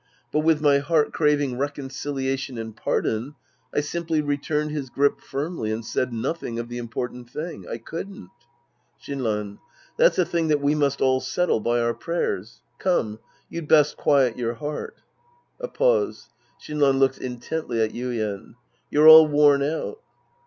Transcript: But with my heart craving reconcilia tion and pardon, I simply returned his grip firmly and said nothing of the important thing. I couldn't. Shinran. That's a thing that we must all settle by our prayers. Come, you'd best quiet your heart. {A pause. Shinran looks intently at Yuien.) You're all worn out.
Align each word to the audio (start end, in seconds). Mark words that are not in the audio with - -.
But 0.31 0.39
with 0.39 0.61
my 0.61 0.79
heart 0.79 1.13
craving 1.13 1.57
reconcilia 1.57 2.35
tion 2.35 2.57
and 2.57 2.75
pardon, 2.75 3.35
I 3.71 3.81
simply 3.81 4.19
returned 4.19 4.71
his 4.71 4.89
grip 4.89 5.19
firmly 5.21 5.71
and 5.71 5.85
said 5.85 6.11
nothing 6.11 6.57
of 6.57 6.69
the 6.69 6.79
important 6.79 7.29
thing. 7.29 7.67
I 7.69 7.77
couldn't. 7.77 8.31
Shinran. 8.99 9.59
That's 9.97 10.17
a 10.17 10.25
thing 10.25 10.47
that 10.47 10.59
we 10.59 10.73
must 10.73 11.01
all 11.01 11.19
settle 11.19 11.59
by 11.59 11.79
our 11.79 11.93
prayers. 11.93 12.63
Come, 12.79 13.19
you'd 13.47 13.67
best 13.67 13.95
quiet 13.95 14.39
your 14.39 14.55
heart. 14.55 14.95
{A 15.59 15.67
pause. 15.67 16.29
Shinran 16.59 16.97
looks 16.97 17.19
intently 17.19 17.79
at 17.79 17.91
Yuien.) 17.91 18.55
You're 18.89 19.07
all 19.07 19.27
worn 19.27 19.61
out. 19.61 19.99